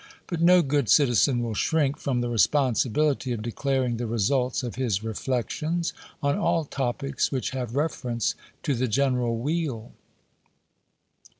But 0.25 0.41
no 0.41 0.63
good 0.63 0.89
citizen 0.89 1.43
will 1.43 1.53
shrink 1.53 1.95
from 1.97 2.21
the 2.21 2.29
responsibility 2.31 3.33
of 3.33 3.43
declaring 3.43 3.97
the 3.97 4.07
results 4.07 4.63
of 4.63 4.73
his 4.73 5.03
reflections 5.03 5.93
on 6.23 6.39
all 6.39 6.65
topics 6.65 7.31
which 7.31 7.51
have 7.51 7.75
reference 7.75 8.33
to 8.63 8.73
the 8.73 8.87
general 8.87 9.37
weal." 9.37 9.91